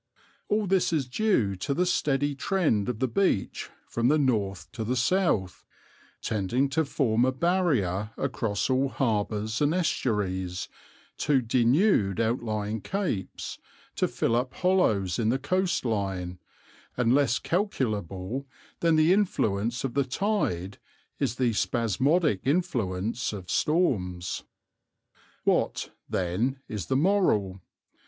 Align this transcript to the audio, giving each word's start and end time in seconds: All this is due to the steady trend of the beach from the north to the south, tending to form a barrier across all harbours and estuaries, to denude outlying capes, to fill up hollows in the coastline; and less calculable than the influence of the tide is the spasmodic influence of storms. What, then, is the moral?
All 0.49 0.65
this 0.65 0.91
is 0.91 1.07
due 1.07 1.55
to 1.57 1.75
the 1.75 1.85
steady 1.85 2.33
trend 2.33 2.89
of 2.89 2.97
the 2.97 3.07
beach 3.07 3.69
from 3.87 4.07
the 4.07 4.17
north 4.17 4.71
to 4.71 4.83
the 4.83 4.95
south, 4.95 5.63
tending 6.23 6.69
to 6.69 6.85
form 6.85 7.23
a 7.23 7.31
barrier 7.31 8.09
across 8.17 8.67
all 8.67 8.89
harbours 8.89 9.61
and 9.61 9.75
estuaries, 9.75 10.67
to 11.17 11.39
denude 11.39 12.19
outlying 12.19 12.81
capes, 12.81 13.59
to 13.97 14.07
fill 14.07 14.35
up 14.35 14.55
hollows 14.55 15.19
in 15.19 15.29
the 15.29 15.37
coastline; 15.37 16.39
and 16.97 17.13
less 17.13 17.37
calculable 17.37 18.47
than 18.79 18.95
the 18.95 19.13
influence 19.13 19.83
of 19.83 19.93
the 19.93 20.03
tide 20.03 20.79
is 21.19 21.35
the 21.35 21.53
spasmodic 21.53 22.39
influence 22.43 23.33
of 23.33 23.51
storms. 23.51 24.45
What, 25.43 25.91
then, 26.09 26.59
is 26.67 26.87
the 26.87 26.97
moral? 26.97 27.61